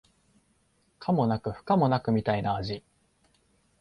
[0.97, 2.83] 可もなく不可もなくみたいな味